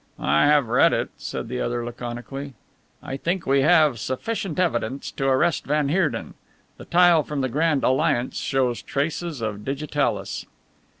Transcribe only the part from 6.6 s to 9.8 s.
The tile from the Grand Alliance shows traces of